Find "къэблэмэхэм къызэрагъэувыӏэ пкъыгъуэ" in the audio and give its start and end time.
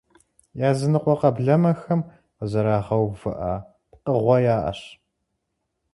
1.21-4.37